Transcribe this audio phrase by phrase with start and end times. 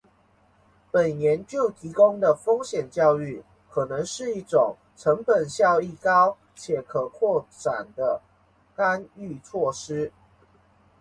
[0.89, 8.19] 本研究提供的风险教育可能是一种成本效益高且可扩展的
[8.75, 10.11] 干预措施